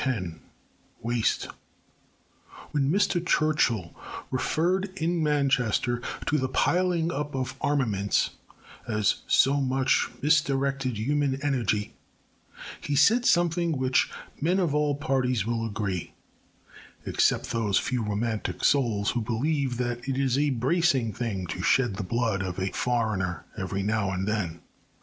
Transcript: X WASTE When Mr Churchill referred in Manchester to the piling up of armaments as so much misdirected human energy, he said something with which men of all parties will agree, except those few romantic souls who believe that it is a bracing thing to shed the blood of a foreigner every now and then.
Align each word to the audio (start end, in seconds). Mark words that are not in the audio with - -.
X 0.03 0.27
WASTE 1.03 1.47
When 2.71 2.89
Mr 2.89 3.23
Churchill 3.23 3.93
referred 4.31 4.89
in 4.97 5.21
Manchester 5.21 6.01
to 6.25 6.39
the 6.39 6.49
piling 6.49 7.11
up 7.11 7.35
of 7.35 7.53
armaments 7.61 8.31
as 8.87 9.21
so 9.27 9.57
much 9.61 10.09
misdirected 10.19 10.97
human 10.97 11.39
energy, 11.43 11.93
he 12.79 12.95
said 12.95 13.27
something 13.27 13.73
with 13.73 13.79
which 13.79 14.11
men 14.41 14.57
of 14.59 14.73
all 14.73 14.95
parties 14.95 15.45
will 15.45 15.63
agree, 15.67 16.13
except 17.05 17.51
those 17.51 17.77
few 17.77 18.01
romantic 18.01 18.63
souls 18.65 19.11
who 19.11 19.21
believe 19.21 19.77
that 19.77 20.07
it 20.09 20.17
is 20.17 20.35
a 20.35 20.49
bracing 20.49 21.13
thing 21.13 21.45
to 21.45 21.61
shed 21.61 21.97
the 21.97 22.03
blood 22.03 22.41
of 22.41 22.57
a 22.57 22.71
foreigner 22.71 23.45
every 23.55 23.83
now 23.83 24.09
and 24.09 24.27
then. 24.27 24.61